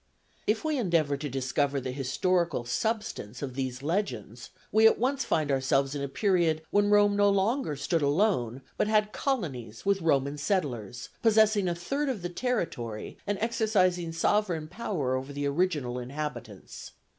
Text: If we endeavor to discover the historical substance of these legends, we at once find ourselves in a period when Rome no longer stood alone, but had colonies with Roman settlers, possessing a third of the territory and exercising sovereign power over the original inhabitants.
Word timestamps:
If 0.47 0.65
we 0.65 0.79
endeavor 0.79 1.15
to 1.15 1.29
discover 1.29 1.79
the 1.79 1.91
historical 1.91 2.65
substance 2.65 3.43
of 3.43 3.53
these 3.53 3.83
legends, 3.83 4.49
we 4.71 4.87
at 4.87 4.97
once 4.97 5.23
find 5.23 5.51
ourselves 5.51 5.93
in 5.93 6.01
a 6.01 6.07
period 6.07 6.63
when 6.71 6.89
Rome 6.89 7.15
no 7.15 7.29
longer 7.29 7.75
stood 7.75 8.01
alone, 8.01 8.63
but 8.77 8.87
had 8.87 9.11
colonies 9.11 9.85
with 9.85 10.01
Roman 10.01 10.39
settlers, 10.39 11.09
possessing 11.21 11.67
a 11.67 11.75
third 11.75 12.09
of 12.09 12.23
the 12.23 12.29
territory 12.29 13.19
and 13.27 13.37
exercising 13.39 14.11
sovereign 14.11 14.67
power 14.67 15.15
over 15.15 15.31
the 15.31 15.45
original 15.45 15.99
inhabitants. 15.99 16.93